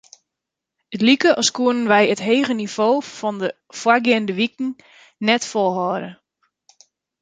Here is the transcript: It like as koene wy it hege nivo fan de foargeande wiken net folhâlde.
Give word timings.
It 0.95 1.03
like 1.07 1.25
as 1.41 1.49
koene 1.57 1.85
wy 1.91 2.03
it 2.13 2.21
hege 2.27 2.53
nivo 2.55 2.89
fan 3.17 3.37
de 3.41 3.49
foargeande 3.79 4.33
wiken 4.39 4.69
net 5.25 5.43
folhâlde. 5.51 6.09